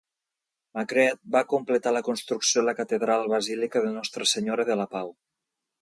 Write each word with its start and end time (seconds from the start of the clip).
Maigret 0.77 1.19
va 1.35 1.43
completar 1.51 1.93
la 1.97 2.03
construcció 2.09 2.63
de 2.65 2.71
la 2.71 2.75
catedral 2.83 3.29
basílica 3.35 3.85
de 3.87 3.93
Nostra 4.01 4.29
Senyora 4.35 4.71
de 4.73 4.81
La 4.83 4.93
Pau. 4.97 5.15